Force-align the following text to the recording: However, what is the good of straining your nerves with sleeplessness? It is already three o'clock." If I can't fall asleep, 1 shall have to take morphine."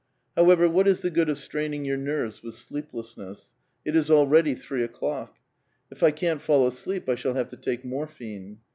However, 0.35 0.67
what 0.67 0.87
is 0.87 1.01
the 1.01 1.11
good 1.11 1.29
of 1.29 1.37
straining 1.37 1.85
your 1.85 1.95
nerves 1.95 2.41
with 2.41 2.55
sleeplessness? 2.55 3.53
It 3.85 3.95
is 3.95 4.09
already 4.09 4.55
three 4.55 4.83
o'clock." 4.83 5.37
If 5.91 6.01
I 6.01 6.09
can't 6.09 6.41
fall 6.41 6.65
asleep, 6.65 7.05
1 7.05 7.17
shall 7.17 7.35
have 7.35 7.49
to 7.49 7.57
take 7.57 7.85
morphine." 7.85 8.61